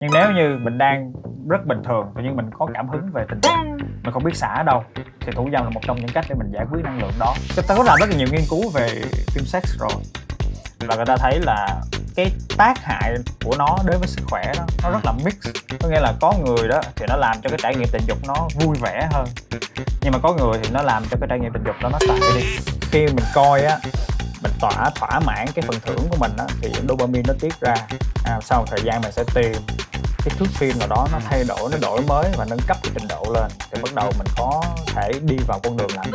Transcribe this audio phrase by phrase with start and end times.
[0.00, 1.12] nhưng nếu như mình đang
[1.48, 3.52] rất bình thường tự nhiên mình có cảm hứng về tình dục
[4.02, 4.84] mình không biết xả ở đâu
[5.20, 7.34] thì thủ dâm là một trong những cách để mình giải quyết năng lượng đó.
[7.56, 9.90] Chúng ta có làm rất là nhiều nghiên cứu về phim sex rồi.
[10.78, 11.80] Và người ta thấy là
[12.16, 15.34] cái tác hại của nó đối với sức khỏe đó nó rất là mix.
[15.82, 18.18] Có nghĩa là có người đó thì nó làm cho cái trải nghiệm tình dục
[18.26, 19.26] nó vui vẻ hơn.
[20.02, 21.98] Nhưng mà có người thì nó làm cho cái trải nghiệm tình dục đó nó
[22.00, 22.46] tệ đi.
[22.80, 23.78] Khi mình coi á
[24.42, 27.74] mình tỏa thỏa mãn cái phần thưởng của mình á thì dopamine nó tiết ra.
[28.24, 29.52] À, sau một thời gian mình sẽ tìm
[30.24, 32.92] cái thước phim nào đó nó thay đổi nó đổi mới và nâng cấp cái
[32.94, 36.06] trình độ lên thì bắt đầu mình có thể đi vào con đường làm.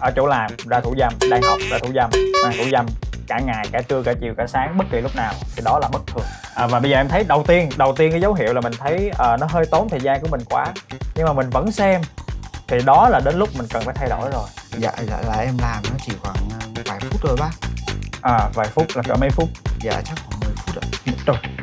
[0.00, 2.10] Ở chỗ làm ra thủ dâm đang học ra thủ dâm
[2.42, 2.86] đang thủ dâm
[3.26, 5.88] cả ngày cả trưa cả chiều cả sáng bất kỳ lúc nào thì đó là
[5.92, 6.24] bất thường.
[6.54, 8.72] À, và bây giờ em thấy đầu tiên đầu tiên cái dấu hiệu là mình
[8.78, 10.66] thấy à, nó hơi tốn thời gian của mình quá
[11.14, 12.00] nhưng mà mình vẫn xem
[12.68, 14.48] thì đó là đến lúc mình cần phải thay đổi rồi.
[14.78, 17.50] Dạ dạ là em làm nó chỉ khoảng ờ, vài phút thôi bác.
[18.22, 19.48] À vài phút là cỡ mấy phút?
[19.80, 21.12] Dạ chắc khoảng 10 phút ạ.
[21.26, 21.59] Trời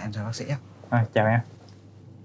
[0.00, 0.58] em chào bác sĩ ạ.
[0.90, 1.40] À, chào em.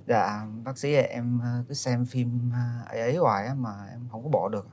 [0.08, 2.60] Dạ bác sĩ em ờ, cứ xem phim ờ,
[2.90, 4.68] ấy ấy hoài á mà em không có bỏ được.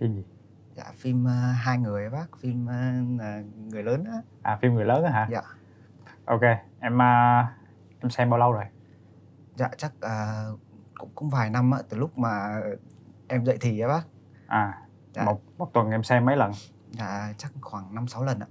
[0.00, 0.24] Phim gì?
[0.76, 2.66] Dạ phim ờ, hai người bác phim
[3.68, 4.22] người lớn á.
[4.42, 5.28] À phim người lớn á hả?
[5.30, 5.42] Dạ.
[6.24, 6.42] Ok
[6.80, 7.46] em à,
[8.00, 8.64] em xem bao lâu rồi?
[9.56, 10.44] Dạ chắc ờ,
[10.98, 12.60] cũng cũng vài năm á từ lúc mà
[13.28, 14.02] em dậy thì á bác.
[14.46, 14.78] À
[15.14, 15.24] Dạ.
[15.24, 16.52] một một tuần em xem mấy lần?
[16.90, 18.46] Dạ chắc khoảng năm sáu lần ạ.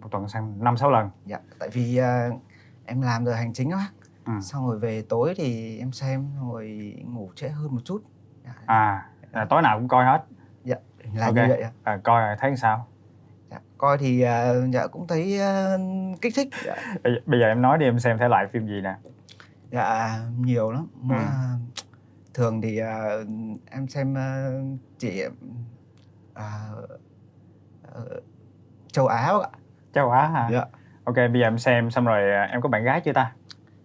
[0.00, 1.10] Một tuần xem năm sáu lần?
[1.26, 2.30] Dạ tại vì ờ,
[2.84, 3.90] em làm giờ hành chính á bác.
[4.26, 4.32] Ừ.
[4.42, 8.02] xong rồi về tối thì em xem rồi ngủ trễ hơn một chút.
[8.44, 10.24] Dạ, à là tối nào cũng coi hết?
[10.64, 10.76] Dạ
[11.14, 11.34] là ok.
[11.34, 11.70] như vậy ạ.
[11.82, 12.86] À, coi rồi thấy sao?
[13.50, 15.78] Dạ, coi thì ờ, dạ cũng thấy ờ,
[16.22, 16.76] kích thích dạ,
[17.26, 18.94] bây, giờ- em nói đi em xem thể loại phim gì nè?
[19.70, 20.86] Dạ nhiều lắm.
[21.10, 21.14] Ừ.
[21.16, 21.26] ờ,
[22.38, 23.24] thường thì ờ,
[23.70, 24.52] em xem ờ,
[24.98, 25.22] chỉ
[26.34, 26.86] ờ,
[27.82, 28.20] ờ,
[28.92, 29.50] châu Á ạ?
[29.92, 30.48] Châu Á hả?
[30.52, 30.64] Dạ.
[31.04, 33.32] Ok bây giờ em xem xong rồi em có bạn gái chưa ta?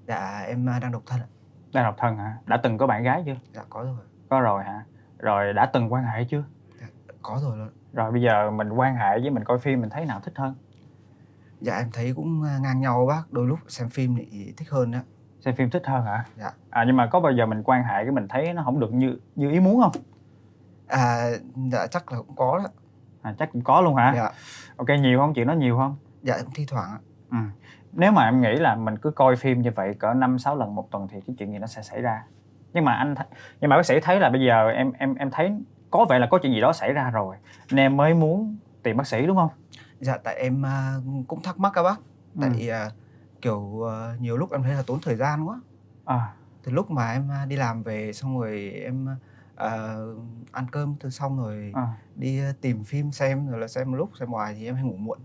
[0.08, 1.28] Dạ em đang độc thân ạ.
[1.74, 2.38] Đang độc thân hả?
[2.46, 3.36] Đã từng có bạn gái chưa?
[3.54, 4.06] Dạ có rồi.
[4.30, 4.86] Có rồi hả?
[5.20, 6.44] Rồi đã từng quan hệ chưa?
[7.22, 7.70] Có rồi luôn.
[7.94, 10.56] Rồi bây giờ mình quan hệ với mình coi phim mình thấy nào thích hơn?
[11.62, 15.02] Dạ em thấy cũng ngang nhau bác đôi lúc xem phim thì thích hơn á
[15.46, 16.26] xem phim thích hơn hả?
[16.40, 16.52] Dạ.
[16.70, 18.94] à nhưng mà có bao giờ mình quan hệ cái mình thấy nó không được
[18.94, 19.92] như như ý muốn không?
[20.88, 21.30] À
[21.72, 22.70] dạ chắc là cũng có đó.
[23.22, 24.14] À, chắc cũng có luôn hả?
[24.16, 24.30] Dạ.
[24.78, 25.34] Ok nhiều không?
[25.34, 25.96] Chuyện đó nhiều không?
[26.22, 27.00] Dạ cũng thi thoảng ạ.
[27.32, 27.38] Ừ.
[27.94, 30.76] nếu mà em nghĩ là mình cứ coi phim như vậy cỡ năm sáu lần
[30.76, 32.24] một tuần thì cái chuyện gì nó sẽ xảy ra?
[32.74, 33.24] Nhưng mà anh th-
[33.62, 35.52] nhưng mà bác sĩ thấy là bây giờ em em em thấy
[35.92, 37.36] có vẻ là có chuyện gì đó xảy ra rồi.
[37.72, 39.50] Nên em mới muốn tìm bác sĩ đúng không?
[40.00, 40.96] Dạ tại em à,
[41.28, 41.96] cũng thắc mắc các bác.
[42.36, 42.42] Ừ.
[42.42, 42.90] tại à,
[43.44, 45.60] kiểu à, nhiều lúc em thấy là tốn thời gian quá
[46.06, 46.34] à,
[46.64, 49.08] từ lúc mà em à, đi làm về xong rồi em
[49.56, 49.96] à,
[50.52, 51.88] ăn cơm từ xong rồi à.
[52.16, 54.84] đi à, tìm phim xem rồi là xem một lúc xem ngoài thì em hay
[54.84, 55.20] ngủ muộn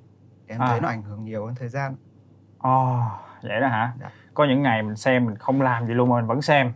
[0.46, 0.66] em À.
[0.68, 1.94] thấy nó ảnh hưởng nhiều đến thời gian
[2.58, 3.00] Ồ,
[3.42, 3.92] vậy đó hả?
[4.00, 4.10] Dạ.
[4.34, 6.72] Có những ngày mình xem mình không làm gì luôn mà mình vẫn xem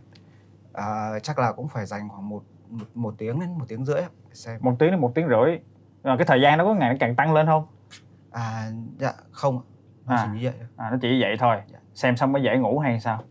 [0.73, 4.01] à, chắc là cũng phải dành khoảng một một, một tiếng đến một tiếng rưỡi
[4.33, 5.59] xem một tiếng đến một tiếng rưỡi
[6.03, 7.67] rồi cái thời gian đó có ngày nó càng tăng lên không?
[8.31, 9.61] à dạ không.
[10.05, 10.23] Nó À.
[10.25, 10.67] chỉ như vậy.
[10.77, 11.79] À, nó chỉ vậy thôi Dạ.
[11.93, 13.23] xem xong mới dễ ngủ hay sao?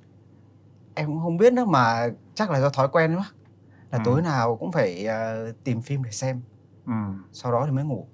[0.94, 3.25] em cũng không biết nữa mà chắc là do thói quen quá
[3.91, 4.03] là Ừ.
[4.05, 5.34] tối nào cũng phải à,
[5.65, 6.41] tìm phim để xem
[6.87, 6.93] Ừ,
[7.32, 8.09] sau đó thì mới ngủ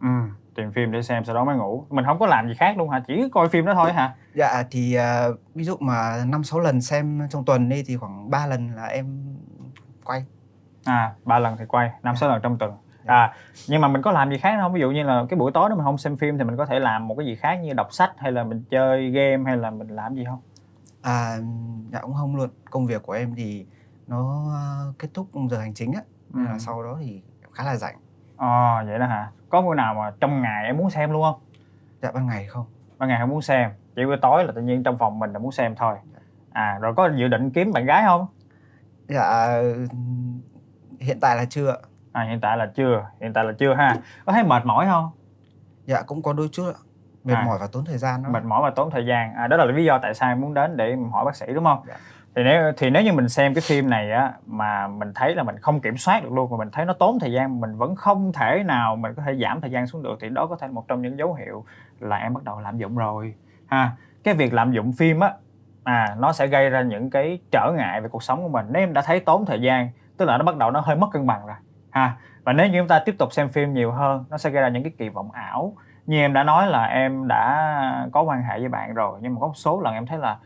[0.00, 0.06] ừ,
[0.54, 2.90] tìm phim để xem sau đó mới ngủ mình không có làm gì khác luôn
[2.90, 3.02] hả?
[3.06, 4.14] Chỉ coi phim đó thôi hả?
[4.34, 8.30] dạ thì à, ví dụ mà năm sáu lần xem trong tuần đi thì khoảng
[8.30, 9.36] 3 lần là em
[10.04, 10.24] quay
[10.84, 12.18] À, ba lần thì quay, năm Dạ.
[12.20, 12.87] sáu lần trong tuần Dạ.
[13.06, 13.34] À,
[13.68, 14.72] nhưng mà mình có làm gì khác không?
[14.72, 16.66] Ví dụ như là cái buổi tối đó mình không xem phim thì mình có
[16.66, 19.56] thể làm một cái gì khác như đọc sách hay là mình chơi game hay
[19.56, 20.40] là mình làm gì không?
[21.02, 21.38] à
[21.92, 23.66] dạ cũng không luôn công việc của em thì
[24.06, 24.62] nó à,
[24.98, 26.02] kết thúc giờ hành chính á
[26.34, 26.50] nên Ừ.
[26.52, 27.22] là sau đó thì
[27.52, 27.96] khá là rảnh
[28.36, 29.30] Ồ, vậy đó hả?
[29.48, 31.40] Có bữa nào mà trong ngày em muốn xem luôn không?
[32.02, 32.66] dạ ban ngày không
[32.98, 35.38] ban ngày không muốn xem chỉ buổi tối là tự nhiên trong phòng mình là
[35.38, 35.96] muốn xem thôi
[36.52, 38.26] à rồi có dự định kiếm bạn gái không
[39.08, 39.48] dạ
[41.00, 41.76] hiện tại là chưa.
[42.12, 43.96] À hiện tại là chưa hiện tại là chưa ha.
[44.26, 45.10] Có thấy mệt mỏi không?
[45.86, 46.78] Dạ cũng có đôi chút ạ.
[47.24, 47.44] mệt À.
[47.46, 48.28] mỏi và tốn thời gian đó.
[48.32, 49.34] Mệt mỏi và tốn thời gian.
[49.34, 51.64] À đó là lý do tại sao em muốn đến để hỏi bác sĩ đúng
[51.64, 51.82] không?
[51.88, 51.94] Dạ.
[52.36, 55.42] thì nếu thì nếu như mình xem cái phim này á mà mình thấy là
[55.42, 57.96] mình không kiểm soát được luôn và mình thấy nó tốn thời gian mình vẫn
[57.96, 60.68] không thể nào mình có thể giảm thời gian xuống được thì đó có thể
[60.68, 61.64] một trong những dấu hiệu
[62.00, 63.34] là em bắt đầu lạm dụng rồi
[63.66, 63.92] ha.
[64.24, 65.32] Cái việc lạm dụng phim á
[65.84, 68.66] à nó sẽ gây ra những cái trở ngại về cuộc sống của mình.
[68.70, 71.06] Nếu em đã thấy tốn thời gian tức là nó bắt đầu nó hơi mất
[71.12, 71.56] cân bằng rồi
[71.98, 72.16] ha.
[72.44, 74.68] Và nếu như chúng ta tiếp tục xem phim nhiều hơn, nó sẽ gây ra
[74.68, 75.72] những cái kỳ vọng ảo.
[76.06, 79.40] Như em đã nói là em đã có quan hệ với bạn rồi, nhưng mà
[79.40, 80.38] có một số lần em thấy là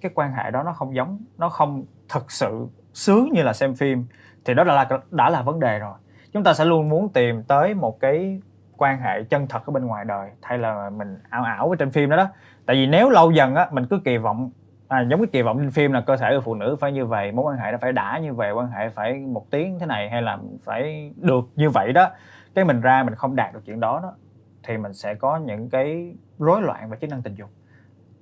[0.00, 3.74] cái quan hệ đó nó không giống, nó không thật sự sướng như là xem
[3.74, 4.06] phim.
[4.44, 5.94] Thì đó đã là đã là vấn đề rồi.
[6.32, 8.40] Chúng ta sẽ luôn muốn tìm tới một cái
[8.76, 11.90] quan hệ chân thật ở bên ngoài đời, thay là mình ảo ảo ở trên
[11.90, 12.28] phim đó đó.
[12.66, 14.50] Tại vì nếu lâu dần á, mình cứ kỳ vọng
[14.92, 17.06] à, giống cái kỳ vọng trên phim là cơ thể của phụ nữ phải như
[17.06, 19.86] vậy mối quan hệ nó phải đã như vậy quan hệ phải một tiếng thế
[19.86, 22.10] này hay là phải được như vậy đó.
[22.54, 24.14] Cái mình ra mình không đạt được chuyện đó đó
[24.62, 27.50] thì mình sẽ có những cái rối loạn về chức năng tình dục.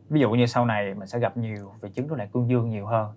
[0.08, 2.68] Ví dụ như sau này mình sẽ gặp nhiều về chứng rối loạn cương dương
[2.68, 3.12] nhiều hơn.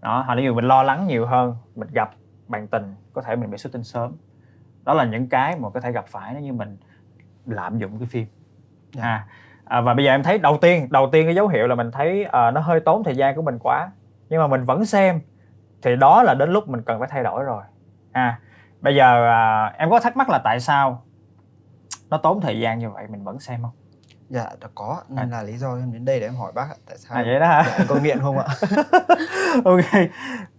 [0.00, 2.10] Đó hoặc là nhiều mình lo lắng nhiều hơn mình gặp
[2.48, 4.12] bạn tình có thể mình bị xuất tinh sớm.
[4.84, 6.76] Đó là những cái mà có thể gặp phải nếu như mình
[7.46, 8.26] lạm dụng cái phim.
[8.92, 9.02] Dạ.
[9.02, 9.26] à,
[9.64, 11.90] à, và bây giờ em thấy đầu tiên đầu tiên cái dấu hiệu là mình
[11.90, 13.90] thấy à, nó hơi tốn thời gian của mình quá.
[14.28, 15.20] Nhưng mà mình vẫn xem
[15.82, 17.62] thì đó là đến lúc mình cần phải thay đổi rồi.
[18.12, 18.38] À
[18.84, 21.04] bây giờ à, em có thắc mắc là tại sao
[22.10, 23.72] nó tốn thời gian như vậy mình vẫn xem không?
[24.28, 26.98] Dạ đã có nên là lý do em đến đây để em hỏi bác tại
[26.98, 27.64] sao à vậy đó hả?
[27.66, 28.44] dạ, em có nghiện không ạ?
[29.64, 30.08] Ok.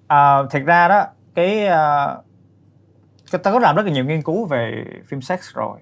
[0.07, 1.05] À, thực ra đó
[1.35, 2.25] cái uh,
[3.31, 5.79] người ta có làm rất là nhiều nghiên cứu về phim sex rồi.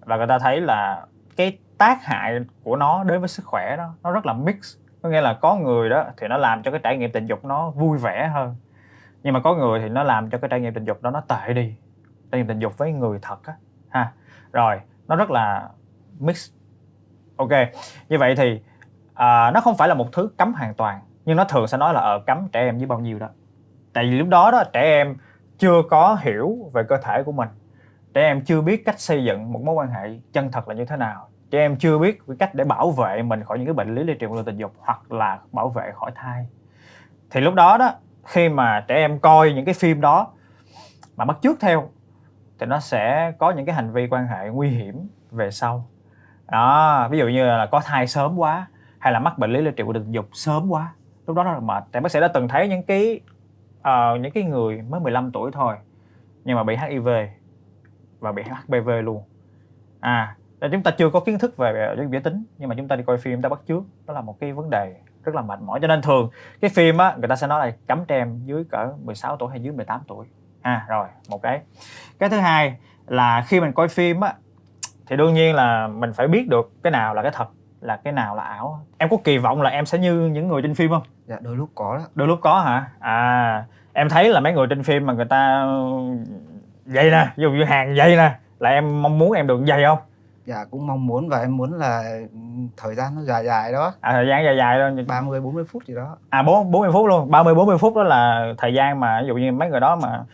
[0.00, 1.06] Và người ta thấy là
[1.36, 4.76] cái tác hại của nó đối với sức khỏe đó nó rất là mix.
[5.02, 7.44] Có nghĩa là có người đó thì nó làm cho cái trải nghiệm tình dục
[7.44, 8.56] nó vui vẻ hơn.
[9.22, 11.20] Nhưng mà có người thì nó làm cho cái trải nghiệm tình dục đó nó
[11.20, 11.74] tệ đi.
[12.32, 13.54] Trải nghiệm tình dục với người thật á
[13.88, 14.12] ha.
[14.52, 15.68] Rồi nó rất là
[16.18, 16.50] mix.
[17.36, 17.50] Ok
[18.08, 18.60] như vậy thì
[19.14, 21.94] à, nó không phải là một thứ cấm hoàn toàn nhưng nó thường sẽ nói
[21.94, 23.28] là ở cấm trẻ em với bao nhiêu đó.
[23.92, 25.16] Tại vì lúc đó đó trẻ em
[25.58, 27.48] chưa có hiểu về cơ thể của mình.
[28.14, 30.84] Trẻ em chưa biết cách xây dựng một mối quan hệ chân thật là như
[30.84, 33.74] thế nào trẻ em chưa biết cái cách để bảo vệ mình khỏi những cái
[33.74, 36.48] bệnh lý lây truyền qua tình dục hoặc là bảo vệ khỏi thai.
[37.30, 37.94] Thì lúc đó đó
[38.24, 40.32] khi mà trẻ em coi những cái phim đó
[41.16, 41.88] mà bắt chước theo
[42.58, 45.88] thì nó sẽ có những cái hành vi quan hệ nguy hiểm về sau.
[46.46, 48.66] Đó ví dụ như là có thai sớm quá
[48.98, 50.92] hay là mắc bệnh lý lây truyền qua tình dục sớm quá.
[51.26, 51.84] Lúc đó rất là mệt.
[51.92, 53.20] Tại bác sĩ đã từng thấy những cái
[53.78, 55.76] uh, những cái người mới 15 tuổi thôi
[56.44, 57.08] nhưng mà bị HIV
[58.20, 59.22] và bị HPV luôn.
[60.00, 62.88] À là chúng ta chưa có kiến thức về giới giới tính nhưng mà chúng
[62.88, 63.82] ta đi coi phim chúng ta bắt chước.
[64.06, 65.78] Đó là một cái vấn đề rất là mệt mỏi.
[65.82, 66.30] Cho nên thường
[66.60, 69.62] cái phim á người ta sẽ nói là cấm trẻ dưới cỡ 16 tuổi hay
[69.62, 70.26] dưới 18 tuổi.
[70.62, 71.60] À rồi một cái.
[72.18, 72.76] Cái thứ hai
[73.06, 74.34] là khi mình coi phim á
[75.06, 77.48] thì đương nhiên là mình phải biết được cái nào là cái thật
[77.80, 78.80] là cái nào là ảo.
[78.98, 81.02] Em có kỳ vọng là em sẽ như những người trên phim không?
[81.26, 82.04] Dạ đôi lúc có đó.
[82.14, 82.86] Đôi lúc có hả?
[82.98, 85.66] À em thấy là mấy người trên phim mà người ta
[86.86, 89.84] vậy nè ví dụ như hàng vậy nè là em mong muốn em được vậy
[89.84, 89.98] không
[90.50, 92.38] dạ cũng mong muốn và em muốn là ừ,
[92.76, 93.92] thời gian nó dài dài đó.
[94.00, 96.16] À thời gian dài dài thôi 30 40 phút gì đó.
[96.30, 97.30] À bốn bốn mươi phút luôn.
[97.30, 100.24] 30 40 phút đó là thời gian mà ví dụ như mấy người đó mà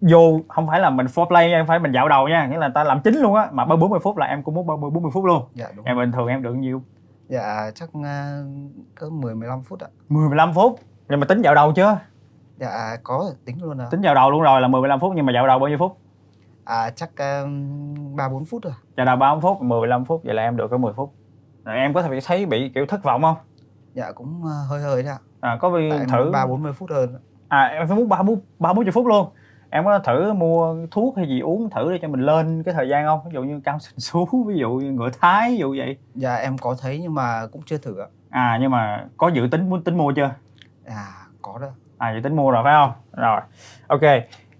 [0.00, 2.84] vô không phải là mình foreplay không phải mình dạo đầu nha nghĩa là ta
[2.84, 5.24] làm chính luôn á mà ba 40 phút là em cũng muốn 30 40 phút
[5.24, 5.42] luôn.
[5.54, 5.84] Dạ đúng.
[5.84, 6.82] Em bình thường em được nhiêu?
[7.28, 8.04] Dạ chắc uh,
[8.94, 9.88] cỡ 10 15 phút ạ.
[10.08, 10.78] 10 15 phút.
[11.08, 11.98] Nhưng mà tính dạo đầu chưa?
[12.56, 13.86] Dạ có tính luôn ạ.
[13.90, 15.78] Tính dạo đầu luôn rồi là 10 15 phút nhưng mà dạo đầu bao nhiêu
[15.78, 15.99] phút
[16.70, 17.10] à chắc
[18.16, 18.72] ba bốn phút rồi.
[18.96, 21.14] Dạo đầu 30 phút 10 15 phút vậy là em được có 10 phút.
[21.64, 23.36] Rồi em có thể thấy bị kiểu thất vọng không?
[23.94, 27.14] Dạ cũng ờ, hơi hơi đó à, có em thử ba bốn mươi phút hơn
[27.48, 29.28] à em phải muốn ba bốn ba bốn phút luôn.
[29.70, 32.88] Em có thử mua thuốc hay gì uống thử để cho mình lên cái thời
[32.88, 33.20] gian không?
[33.24, 35.96] Ví dụ như cao sinh sú ví dụ như ngựa thái ví dụ vậy.
[36.14, 38.06] Dạ em có thấy nhưng mà cũng chưa thử ạ.
[38.30, 40.30] À nhưng mà có dự tính muốn tính mua chưa?
[40.84, 41.06] À
[41.42, 41.68] có đó.
[41.98, 42.92] À dự tính mua rồi phải không?
[43.12, 43.40] Rồi
[43.86, 44.02] ok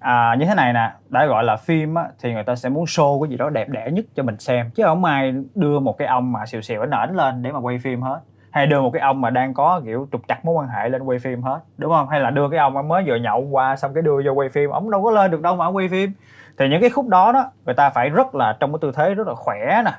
[0.00, 2.84] à, như thế này nè đã gọi là phim á, thì người ta sẽ muốn
[2.84, 4.70] show cái gì đó đẹp đẽ nhất cho mình xem.
[4.70, 7.58] Chứ không ai đưa một cái ông mà xìu xìu ảnh ảnh lên để mà
[7.58, 8.20] quay phim hết.
[8.50, 11.02] Hay đưa một cái ông mà đang có kiểu trục chặt mối quan hệ lên
[11.02, 12.08] quay phim hết đúng không?
[12.08, 14.48] Hay là đưa cái ông mà mới vừa nhậu qua xong cái đưa vô quay
[14.48, 16.12] phim ông đâu có lên được đâu mà ông quay phim.
[16.58, 19.14] Thì những cái khúc đó đó người ta phải rất là trong cái tư thế
[19.14, 19.92] rất là khỏe nè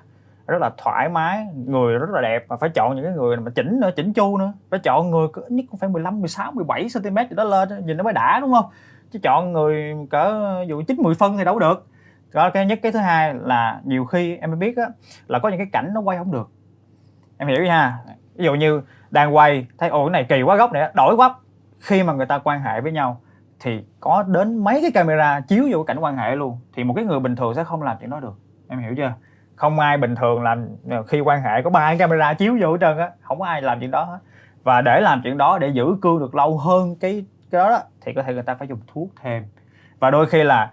[0.47, 3.51] rất là thoải mái người rất là đẹp mà phải chọn những cái người mà
[3.55, 4.53] chỉnh nữa chỉnh chu nữa.
[4.69, 7.97] Phải chọn người ít nhất cũng phải 15 16 17 cm gì đó lên nhìn
[7.97, 8.65] nó mới đã đúng không?
[9.11, 11.87] Chứ chọn người cỡ dụ chín 10 phân thì đâu được.
[12.33, 14.83] Đó cái nhất, cái thứ hai là nhiều khi em mới biết á,
[15.27, 16.49] là có những cái cảnh nó quay không được.
[17.37, 17.97] Em hiểu nha
[18.35, 21.35] ví dụ như đang quay, thấy, ồ, cái này kỳ quá, góc này đổi quá.
[21.79, 23.21] Khi mà người ta quan hệ với nhau,
[23.59, 26.93] thì có đến mấy cái camera chiếu vô cái cảnh quan hệ luôn, thì một
[26.93, 28.33] cái người bình thường sẽ không làm chuyện đó được.
[28.67, 29.13] Em hiểu chưa?
[29.55, 32.71] Không ai bình thường làm ờ, khi quan hệ có ba cái camera chiếu vô
[32.71, 34.19] hết trơn á, không có ai làm chuyện đó hết.
[34.63, 37.81] Và để làm chuyện đó để giữ cương được lâu hơn cái cái đó, đó.
[38.01, 39.45] Thì có thể người ta phải dùng thuốc thêm.
[39.99, 40.71] Và đôi khi là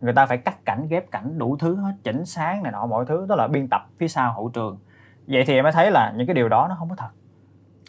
[0.00, 3.04] người ta phải cắt cảnh ghép cảnh đủ thứ hết chỉnh sáng này nọ mọi
[3.06, 4.78] thứ đó là biên tập phía sau hậu trường.
[5.26, 7.10] Vậy thì em mới thấy là những cái điều đó nó không có thật.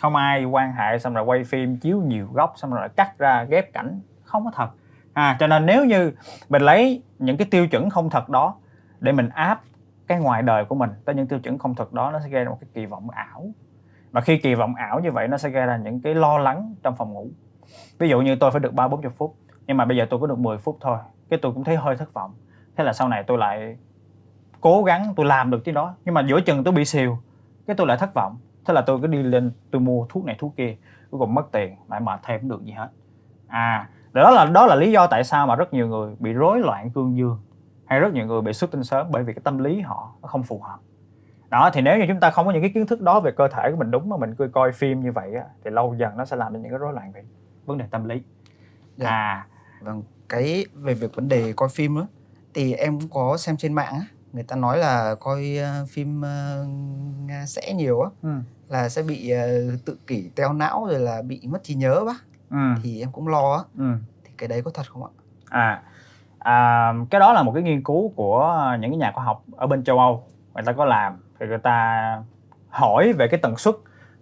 [0.01, 3.43] Không ai quan hệ xong rồi quay phim chiếu nhiều góc xong rồi cắt ra
[3.43, 4.69] ghép cảnh không có thật.
[5.13, 6.13] À cho nên nếu như
[6.49, 8.55] mình lấy những cái tiêu chuẩn không thật đó
[8.99, 9.61] để mình áp
[10.07, 12.43] cái ngoài đời của mình tới những tiêu chuẩn không thật đó nó sẽ gây
[12.43, 13.45] ra một cái kỳ vọng ảo.
[14.11, 16.75] Và khi kỳ vọng ảo như vậy nó sẽ gây ra những cái lo lắng
[16.83, 17.27] trong phòng ngủ
[18.01, 19.35] ví dụ như tôi phải được ba bốn chục phút
[19.67, 20.97] nhưng mà bây giờ tôi có được 10 phút thôi
[21.29, 22.33] cái tôi cũng thấy hơi thất vọng.
[22.77, 23.77] Thế là sau này tôi lại
[24.61, 27.17] cố gắng tôi làm được cái đó nhưng mà giữa chừng tôi bị xìu
[27.67, 28.37] cái tôi lại thất vọng.
[28.65, 30.75] Thế là tôi cứ đi lên tôi mua thuốc này thuốc kia
[31.11, 32.89] cuối cùng mất tiền lại mà thêm không được gì hết.
[33.47, 36.59] À đó là đó là lý do tại sao mà rất nhiều người bị rối
[36.59, 37.39] loạn cương dương
[37.85, 40.27] hay rất nhiều người bị xuất tinh sớm bởi vì cái tâm lý họ nó
[40.27, 40.77] không phù hợp.
[41.49, 43.47] Đó thì nếu như chúng ta không có những cái kiến thức đó về cơ
[43.47, 46.17] thể của mình đúng mà mình cứ coi phim như vậy á, thì lâu dần
[46.17, 47.23] nó sẽ làm cho những cái rối loạn vậy
[47.71, 48.21] vấn đề tâm lý
[48.97, 49.09] Dạ.
[49.09, 49.47] à
[49.81, 52.03] Vâng, cái về việc vấn đề coi phim á
[52.53, 56.21] thì em cũng có xem trên mạng á, người ta nói là coi ờ, phim
[56.21, 56.65] ờ,
[57.25, 58.29] Nga sẽ nhiều á ừ,
[58.69, 59.47] là sẽ bị ờ,
[59.85, 62.25] tự kỷ teo não rồi là bị mất trí nhớ bác.
[62.49, 63.93] ừ, Thì em cũng lo á, ừ.
[64.23, 65.09] thì cái đấy có thật không ạ?
[65.49, 65.81] à,
[66.39, 69.67] à cái đó là một cái nghiên cứu của những cái nhà khoa học ở
[69.67, 70.23] bên châu âu
[70.53, 72.23] người ta có làm thì người ta
[72.69, 73.75] hỏi về cái tần suất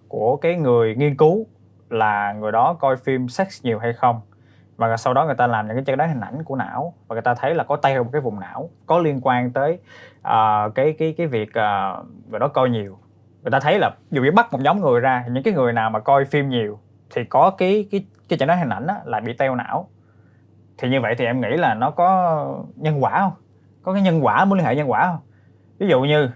[0.07, 1.45] của cái người nghiên cứu
[1.89, 4.21] là người đó coi phim sex nhiều hay không.
[4.75, 6.93] Và sau đó người ta làm những cái chân đoán hình ảnh của não.
[7.07, 8.69] Và người ta thấy là có teo một cái vùng não.
[8.85, 9.79] Có liên quan tới
[10.19, 12.97] uh, cái cái cái việc uh, người đó coi nhiều.
[13.41, 15.89] Người ta thấy là dù như bắt một nhóm người ra những cái người nào
[15.89, 16.79] mà coi phim nhiều
[17.15, 19.89] thì có cái cái cái chẩn đoán hình ảnh á, là bị teo não.
[20.77, 23.33] Thì như vậy thì em nghĩ là nó có nhân quả không?
[23.83, 25.19] Có cái nhân quả mối liên hệ nhân quả không?
[25.79, 26.29] Ví dụ như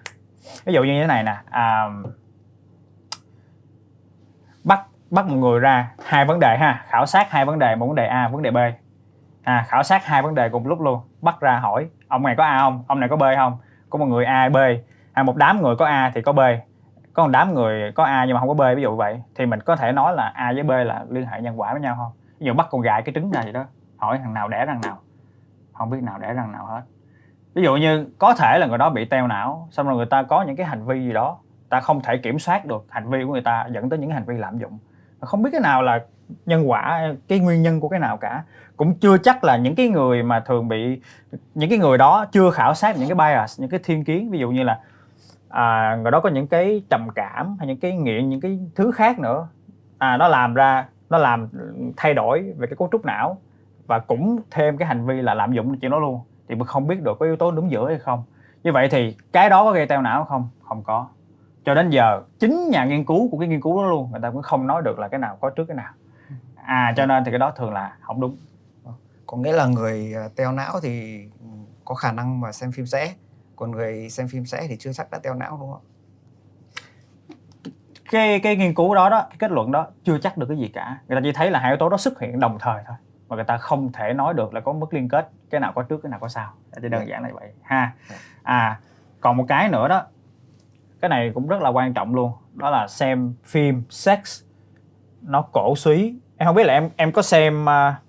[0.65, 1.89] ví dụ như thế này nè à,
[4.63, 6.83] bắt bắt một người ra hai vấn đề ha.
[6.87, 8.57] Khảo sát hai vấn đề một vấn đề a vấn đề b.
[9.43, 10.99] À, khảo sát hai vấn đề cùng lúc luôn.
[11.21, 12.83] Bắt ra hỏi ông này có a không?
[12.87, 13.57] Ông này có b không?
[13.89, 14.57] Có một người a b.
[15.13, 16.39] À, một đám người có a thì có b.
[17.13, 19.21] Có một đám người có a nhưng mà không có b ví dụ vậy.
[19.35, 21.81] Thì mình có thể nói là a với b là liên hệ nhân quả với
[21.81, 23.65] nhau không ví dụ bắt con gà cái trứng ra vậy đó
[23.97, 24.99] hỏi thằng nào đẻ răng nào.
[25.73, 26.81] Không biết nào đẻ răng nào hết.
[27.53, 30.23] Ví dụ như có thể là người đó bị teo não xong rồi người ta
[30.23, 31.37] có những cái hành vi gì đó
[31.69, 34.25] ta không thể kiểm soát được hành vi của người ta dẫn tới những hành
[34.25, 34.79] vi lạm dụng
[35.25, 35.99] không biết cái nào là
[36.45, 38.43] nhân quả cái nguyên nhân của cái nào cả.
[38.77, 41.01] Cũng chưa chắc là những cái người mà thường bị
[41.55, 44.31] những cái người đó chưa khảo sát những cái bias những cái thiên kiến.
[44.31, 44.79] Ví dụ như là
[45.49, 48.91] à, người đó có những cái trầm cảm hay những cái nghiện những cái thứ
[48.91, 49.47] khác nữa.
[49.97, 51.49] À nó làm ra nó làm
[51.97, 53.37] thay đổi về cái cấu trúc não.
[53.87, 56.19] Và cũng thêm cái hành vi là lạm dụng chuyện đó luôn.
[56.49, 58.23] Thì mình không biết được có yếu tố đúng giữa hay không.
[58.63, 60.49] Như vậy thì cái đó có gây teo não không?
[60.61, 61.07] Không có
[61.65, 64.31] cho đến giờ chính nhà nghiên cứu của cái nghiên cứu đó luôn người ta
[64.31, 65.93] cũng không nói được là cái nào có trước cái nào.
[66.55, 68.37] À cho nên thì cái đó thường là không đúng.
[69.25, 71.23] Có nghĩa là người ờ, teo não thì
[71.85, 73.13] có khả năng mà xem phim sẽ,
[73.55, 75.81] còn người xem phim sẽ thì chưa chắc đã teo não đúng không
[78.11, 80.67] cái cái nghiên cứu đó đó cái kết luận đó chưa chắc được cái gì
[80.73, 80.97] cả.
[81.07, 82.95] Người ta chỉ thấy là hai yếu tố đó xuất hiện đồng thời thôi
[83.27, 85.83] mà người ta không thể nói được là có mức liên kết cái nào có
[85.83, 86.53] trước cái nào có sau.
[86.81, 87.53] Chỉ đơn giản là vậy.
[87.61, 87.91] Ha.
[88.43, 88.79] À
[89.21, 90.05] còn một cái nữa đó
[91.03, 92.31] cái này cũng rất là quan trọng luôn.
[92.53, 94.41] Đó là xem phim sex
[95.21, 96.19] nó cổ suý.
[96.37, 98.01] Em không biết là em em có xem à,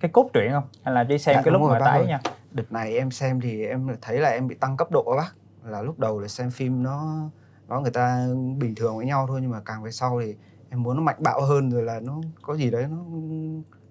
[0.00, 0.64] cái cốt truyện không?
[0.82, 2.20] Hay là chỉ xem Dạ, cái lúc bác tái nha.
[2.50, 5.34] Đợt này em xem thì em thấy là em bị tăng cấp độ á bác.
[5.70, 7.20] Là lúc đầu là xem phim nó
[7.68, 8.26] nó người ta
[8.58, 10.34] bình thường với nhau thôi nhưng mà càng về sau thì
[10.70, 12.96] em muốn nó mạnh bạo hơn rồi là nó có gì đấy nó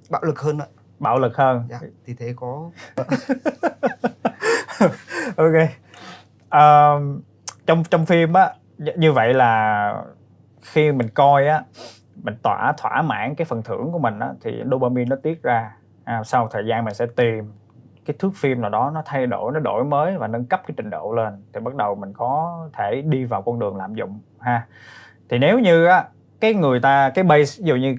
[0.09, 0.67] bạo lực hơn ạ.
[0.99, 1.67] bạo lực hơn.
[1.69, 2.71] Dạ, thì thế có.
[5.37, 5.69] Ok.
[6.49, 7.21] Ờm,
[7.67, 9.93] trong trong phim á như- vậy là
[10.61, 11.63] khi mình coi á
[12.23, 15.71] mình tỏa thỏa mãn cái phần thưởng của mình á thì dopamine nó tiết ra.
[16.03, 17.51] À, sau thời gian mình sẽ tìm
[18.05, 20.73] cái thước phim nào đó nó thay đổi nó đổi mới và nâng cấp cái
[20.77, 24.19] trình độ lên thì bắt đầu mình có thể đi vào con đường lạm dụng
[24.39, 24.65] ha.
[25.29, 26.03] Thì nếu như á
[26.39, 27.95] cái người ta cái base ví dụ như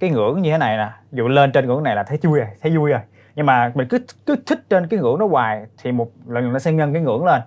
[0.00, 2.48] cái ngưỡng như thế này nè dụ lên trên ngưỡng này là thấy vui rồi
[2.62, 3.00] thấy vui rồi.
[3.34, 6.58] Nhưng mà mình cứ cứ thích trên cái ngưỡng nó hoài thì một lần nó
[6.58, 7.42] sẽ nhân cái ngưỡng lên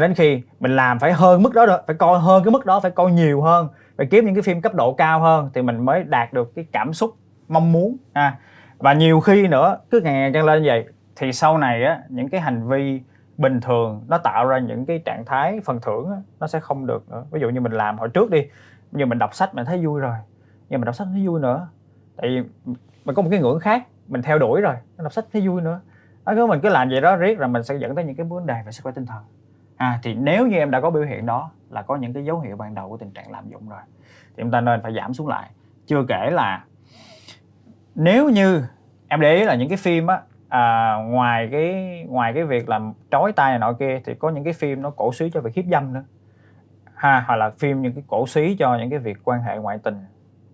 [0.00, 2.80] đến khi mình làm phải hơn mức đó rồi, phải coi hơn cái mức đó
[2.80, 5.84] phải coi nhiều hơn phải kiếm những cái phim cấp độ cao hơn thì mình
[5.84, 7.14] mới đạt được cái cảm xúc
[7.48, 8.38] mong muốn ha.
[8.78, 12.02] Và nhiều khi nữa cứ ngày ngày tăng lên như vậy thì sau này á
[12.08, 13.00] những cái hành vi
[13.38, 16.86] bình thường nó tạo ra những cái trạng thái phần thưởng á, nó sẽ không
[16.86, 17.24] được nữa.
[17.30, 18.46] Ví dụ như mình làm hồi trước đi
[18.92, 20.14] như mình đọc sách mình thấy vui rồi
[20.68, 21.68] nhưng mình đọc sách thấy vui nữa.
[22.16, 22.42] Tại vì
[23.04, 25.80] mình có một cái ngưỡng khác mình theo đuổi rồi đọc sách thấy vui nữa.
[26.26, 28.26] Đó, cứ mình cứ làm vậy đó riết rồi mình sẽ dẫn tới những cái
[28.26, 29.22] vấn đề về sức khỏe tinh thần
[29.82, 32.40] à thì nếu như em đã có biểu hiện đó là có những cái dấu
[32.40, 33.80] hiệu ban đầu của tình trạng lạm dụng rồi
[34.36, 35.50] thì chúng ta nên phải giảm xuống lại.
[35.86, 36.64] Chưa kể là
[37.94, 38.64] nếu như
[39.08, 42.92] em để ý là những cái phim á à, ngoài cái ngoài cái việc làm
[43.10, 45.54] trói tay này nọ kia thì có những cái phim nó cổ suý cho việc
[45.54, 46.04] hiếp dâm nữa.
[46.94, 49.78] Ha hoặc là phim những cái cổ suý cho những cái việc quan hệ ngoại
[49.78, 50.04] tình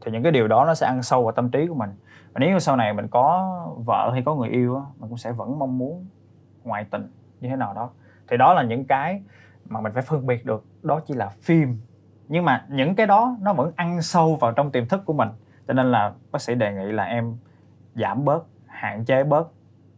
[0.04, 1.90] thì những cái điều đó nó sẽ ăn sâu vào tâm trí của mình.
[2.32, 3.56] Và nếu như sau này mình có
[3.86, 6.06] vợ hay có người yêu á, mình cũng sẽ vẫn mong muốn
[6.64, 7.90] ngoại tình như thế nào đó
[8.30, 9.22] thì đó là những cái
[9.64, 11.80] mà mình phải phân biệt được đó chỉ là phim.
[12.28, 15.28] Nhưng mà những cái đó nó vẫn ăn sâu vào trong tiềm thức của mình.
[15.68, 17.36] Cho nên là bác sĩ đề nghị là em
[17.94, 19.48] giảm bớt hạn chế bớt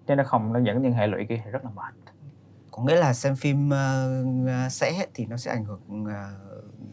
[0.07, 1.95] chứ nó không nó dẫn những hệ lụy kia thì rất là mệt.
[2.71, 6.11] Có nghĩa là xem phim uh, sẽ thì nó sẽ ảnh hưởng uh,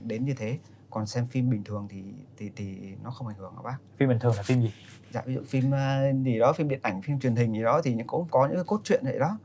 [0.03, 0.57] đến như thế.
[0.89, 2.03] Còn xem phim bình thường thì
[2.37, 3.77] thì thì nó không ảnh hưởng hả bác?
[3.97, 4.73] Phim bình thường là phim gì?
[5.11, 7.81] Dạ ví dụ phim uh, gì đó phim điện ảnh phim truyền hình gì đó
[7.83, 9.37] thì cũng có những cái cốt truyện vậy đó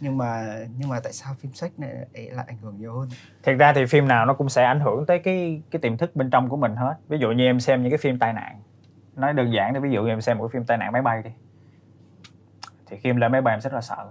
[0.00, 3.08] nhưng mà nhưng mà tại sao phim sách này lại ảnh hưởng nhiều hơn?
[3.42, 6.16] Thật ra thì phim nào nó cũng sẽ ảnh hưởng tới cái cái tiềm thức
[6.16, 6.94] bên trong của mình hết.
[7.08, 8.60] Ví dụ như em xem những cái phim tai nạn.
[9.16, 11.02] Nói đơn giản thì ví dụ như em xem một cái phim tai nạn máy
[11.02, 11.30] bay đi.
[12.86, 14.06] Thì khi em lên máy bay em rất là sợ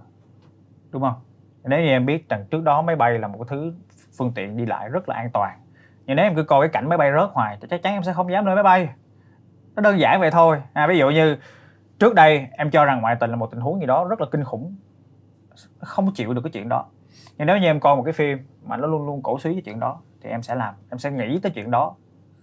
[0.92, 1.16] đúng không?
[1.64, 3.74] Nếu như em biết rằng trước đó máy bay là một cái thứ
[4.18, 5.60] phương tiện đi lại rất là an toàn
[6.08, 8.04] nhưng nếu em cứ coi cái cảnh máy bay rớt hoài thì chắc chắn em
[8.04, 8.90] sẽ không dám lên máy bay.
[9.76, 10.62] Nó đơn giản vậy thôi.
[10.74, 11.38] À, ví dụ như
[12.00, 14.28] trước đây em cho rằng ngoại tình là một tình huống gì đó rất là
[14.32, 14.76] kinh khủng
[15.80, 16.86] không chịu được cái chuyện đó.
[17.38, 19.62] Nhưng nếu như em coi một cái phim mà nó luôn luôn cổ suý cái
[19.66, 21.96] chuyện đó, thì em sẽ làm, em sẽ nghĩ tới chuyện đó.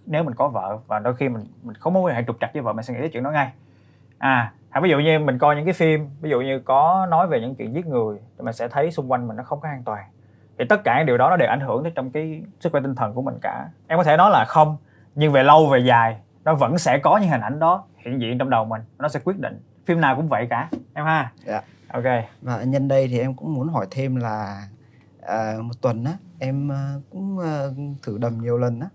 [0.05, 2.53] Nếu mình có vợ, và đôi khi mình mình không mối quan hệ trục trặc
[2.53, 3.51] với vợ, mình sẽ nghĩ tới chuyện đó ngay.
[4.17, 7.27] À hay ví dụ như mình coi những cái phim, ví dụ như có nói
[7.27, 9.69] về những chuyện giết người, thì mình sẽ thấy xung quanh mình nó không có
[9.69, 10.03] an toàn.
[10.59, 12.81] Thì tất cả những điều đó nó đều ảnh hưởng tới trong cái sức khỏe
[12.81, 13.69] tinh thần của mình cả.
[13.87, 14.77] Em có thể nói là không,
[15.15, 18.37] nhưng về lâu về dài, nó vẫn sẽ có những hình ảnh đó hiện diện
[18.37, 21.31] trong đầu mình, nó sẽ quyết định phim nào cũng vậy cả em ha?
[21.45, 21.61] Dạ.
[21.87, 22.03] Ok.
[22.41, 24.67] Và nhân đây thì em cũng muốn hỏi thêm là
[25.21, 27.63] à, một tuần á em à, cũng à,
[28.03, 28.87] thử đầm nhiều lần á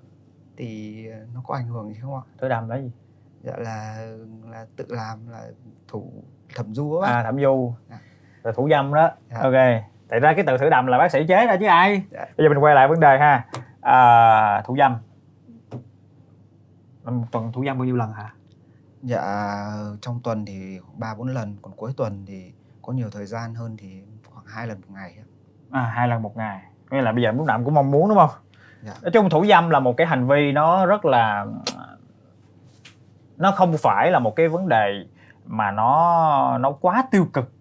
[0.57, 2.23] thì nó có ảnh hưởng gì không ạ?
[2.39, 2.91] Thử đầm là gì?
[3.43, 4.07] Dạ là
[4.51, 5.47] là tự làm là
[5.89, 6.13] thủ
[6.55, 7.75] thẩm du á à thẩm du.
[7.91, 7.99] Dạ.
[8.43, 9.11] rồi thủ dâm đó.
[9.31, 9.39] Dạ.
[9.39, 9.85] ok.
[10.09, 12.03] Tại ra cái từ thử đầm là bác sĩ chế ra chứ ai.
[12.11, 12.27] Dạ.
[12.37, 13.47] bây giờ mình quay lại vấn đề ha.
[13.81, 14.97] À, thủ dâm.
[17.05, 18.35] Một tuần thủ dâm bao nhiêu lần hả
[19.03, 19.23] dạ
[20.01, 22.53] trong tuần thì ba bốn lần còn cuối tuần thì
[22.83, 25.25] có nhiều thời gian hơn thì khoảng hai lần một ngày á.
[25.81, 26.63] à, hai lần một ngày.
[26.91, 28.31] Nghĩa là bây giờ lúc nào cũng mong muốn đúng không?
[28.83, 28.93] Dạ.
[29.03, 31.47] nói chung thủ dâm là một cái hành vi nó rất là
[33.37, 35.05] nó không phải là một cái vấn đề
[35.47, 37.53] mà nó nó quá tiêu cực.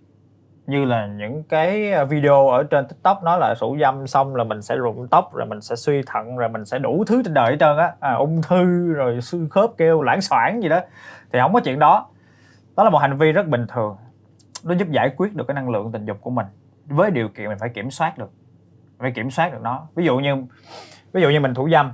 [0.67, 4.61] Như là những cái video ở trên tiktok nói là thủ dâm xong là mình
[4.61, 7.51] sẽ rụng tóc rồi mình sẽ suy thận rồi mình sẽ đủ thứ trên đời
[7.51, 7.94] hết trơn á.
[8.00, 10.79] À, ung thư rồi xương khớp kêu lãng xoảng gì đó
[11.33, 12.07] thì không có chuyện đó.
[12.77, 13.98] Đó là một hành vi rất bình thường.
[14.63, 16.46] Nó giúp giải quyết được cái năng lượng tình dục của mình.
[16.85, 18.31] Với điều kiện mình phải kiểm soát được.
[19.00, 19.87] Phải kiểm soát được nó.
[19.96, 20.35] Ví dụ như,
[21.13, 21.92] ví dụ như mình thủ dâm,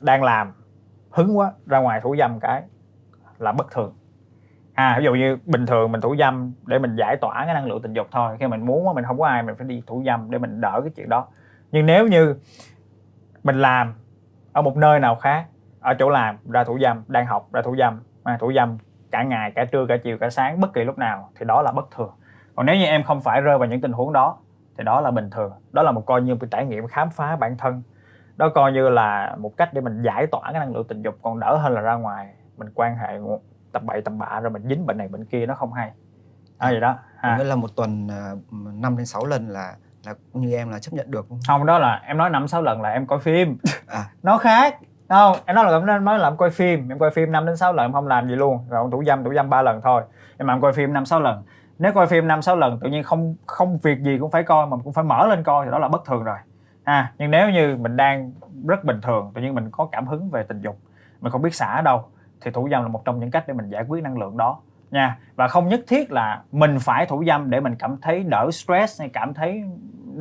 [0.00, 0.52] đang làm,
[1.10, 2.62] hứng quá, ra ngoài thủ dâm cái
[3.38, 3.94] là bất thường.
[4.74, 7.66] À ví dụ như bình thường mình thủ dâm để mình giải tỏa cái năng
[7.66, 8.36] lượng tình dục thôi.
[8.40, 10.80] Khi mình muốn mình không có ai, mình phải đi thủ dâm để mình đỡ
[10.80, 11.26] cái chuyện đó.
[11.72, 12.36] Nhưng nếu như
[13.42, 13.94] mình làm
[14.52, 15.46] ở một nơi nào khác,
[15.80, 18.78] ở chỗ làm, ra thủ dâm, đang học, ra thủ dâm à, thủ dâm
[19.10, 21.72] cả ngày cả trưa cả chiều cả sáng bất kỳ lúc nào thì đó là
[21.72, 22.10] bất thường
[22.54, 24.38] còn nếu như em không phải rơi vào những tình huống đó
[24.78, 27.36] thì đó là bình thường đó là một coi như một trải nghiệm khám phá
[27.36, 27.82] bản thân
[28.36, 31.14] đó coi như là một cách để mình giải tỏa cái năng lượng tình dục
[31.22, 33.18] còn đỡ hơn là ra ngoài mình quan hệ
[33.72, 35.92] tập bậy tầm bạ rồi mình dính bệnh này bệnh kia nó không hay
[36.58, 37.36] à, vậy đó à.
[37.38, 38.32] nghĩa là một tuần à,
[38.74, 41.40] 5 đến 6 lần là là như em là chấp nhận được không?
[41.46, 44.04] không đó là em nói năm sáu lần là em coi phim À.
[44.22, 44.78] nó khác
[45.18, 46.88] không, em nói là em nói là em coi phim.
[46.88, 48.58] Em coi phim 5 đến 6 lần, em không làm gì luôn.
[48.68, 50.02] Rồi ông thủ dâm tủ dâm ba lần thôi.
[50.38, 51.42] Em mà em coi phim năm sáu lần.
[51.78, 54.66] Nếu coi phim năm sáu lần, tự nhiên không không việc gì cũng phải coi,
[54.66, 56.36] mà cũng phải mở lên coi, thì đó là bất thường rồi.
[56.84, 58.32] À nhưng nếu như mình đang
[58.66, 60.78] rất bình thường, tự nhiên mình có cảm hứng về tình dục,
[61.20, 62.04] mình không biết xả ở đâu,
[62.40, 64.58] thì thủ dâm là một trong những cách để mình giải quyết năng lượng đó.
[64.90, 68.50] Nha, và không nhất thiết là mình phải thủ dâm để mình cảm thấy đỡ
[68.52, 69.64] stress hay cảm thấy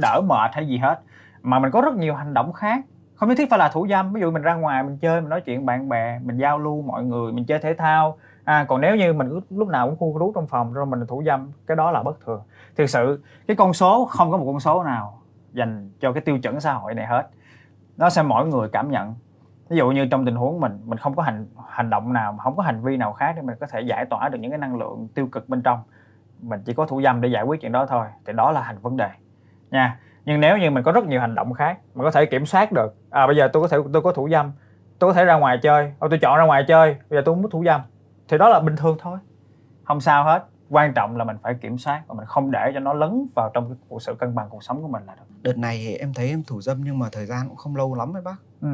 [0.01, 0.99] đỡ mệt hay gì hết,
[1.41, 2.79] mà mình có rất nhiều hành động khác
[3.21, 4.13] không nhất thiết phải là thủ dâm.
[4.13, 6.81] Ví dụ mình ra ngoài mình chơi mình nói chuyện bạn bè mình giao lưu
[6.81, 8.17] mọi người mình chơi thể thao.
[8.43, 11.07] À, còn nếu như mình cứ lúc nào cũng khu rú trong phòng rồi mình
[11.07, 12.41] thủ dâm cái đó là bất thường.
[12.75, 15.21] Thực sự cái con số không có một con số nào
[15.53, 17.27] dành cho cái tiêu chuẩn xã hội này hết.
[17.97, 19.15] Nó sẽ mỗi người cảm nhận.
[19.69, 22.55] Ví dụ như trong tình huống mình mình không có hành hành động nào không
[22.55, 24.75] có hành vi nào khác để mình có thể giải tỏa được những cái năng
[24.75, 25.79] lượng tiêu cực bên trong.
[26.41, 28.05] Mình chỉ có thủ dâm để giải quyết chuyện đó thôi.
[28.25, 29.09] Thì đó là hành vấn đề.
[29.71, 32.45] Nha nhưng nếu như mình có rất nhiều hành động khác mình có thể kiểm
[32.45, 34.51] soát được à bây giờ tôi có thể tôi có thủ dâm
[34.99, 37.35] tôi có thể ra ngoài chơi Ô, tôi chọn ra ngoài chơi bây giờ tôi
[37.35, 37.81] muốn thủ dâm
[38.27, 39.17] thì đó là bình thường thôi
[39.83, 42.79] không sao hết quan trọng là mình phải kiểm soát và mình không để cho
[42.79, 45.23] nó lấn vào trong cái cuộc sự cân bằng cuộc sống của mình là được
[45.41, 48.15] Đợt này em thấy em thủ dâm nhưng mà thời gian cũng không lâu lắm
[48.15, 48.35] ấy bác.
[48.61, 48.67] ừ.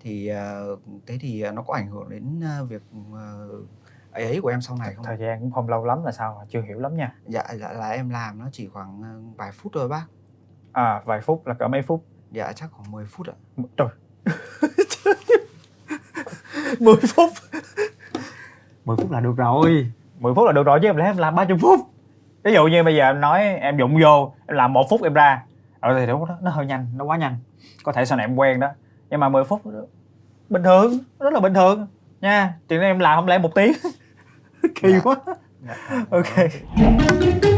[0.00, 0.60] Thì à,
[1.06, 2.82] thế thì à, nó có ảnh hưởng đến à, việc
[4.12, 5.04] ấy ấy của em sau này không?
[5.04, 7.88] thời gian cũng không lâu lắm là sao chưa hiểu lắm nha Dạ dạ là
[7.90, 9.02] em làm nó chỉ khoảng
[9.36, 10.02] vài phút thôi bác.
[10.78, 12.04] À vài phút là cỡ mấy phút?
[12.32, 13.34] Dạ chắc khoảng 10 phút ạ.
[13.76, 13.88] trời.
[16.80, 17.30] 10 phút.
[18.84, 19.92] 10 phút là được rồi.
[20.18, 21.80] 10 phút là được rồi chứ em lẽ em làm 30 phút.
[22.44, 25.14] Ví dụ như bây giờ em nói em dụng vô em làm một phút em
[25.14, 25.42] ra.
[25.80, 27.36] Ở thì đúng đó nó hơi nhanh nó quá nhanh.
[27.84, 28.68] Có thể sau này em quen đó.
[29.10, 29.60] Nhưng mà 10 phút
[30.48, 31.86] bình thường rất là bình thường.
[32.20, 33.72] Nha chuyện em làm không lẽ một tiếng.
[34.74, 35.00] Kỳ Dạ.
[35.04, 35.16] quá.
[35.66, 36.04] Dạ.
[36.10, 37.57] ok